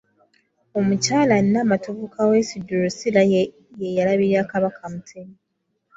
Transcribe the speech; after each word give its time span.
Omukyala 0.79 1.35
Nnamatovu 1.45 2.03
Kaweesi 2.13 2.57
Drusilla 2.67 3.23
ye 3.31 3.41
eyalabirira 3.87 4.41
Kabaka 4.51 4.83
Mutebi. 4.91 5.35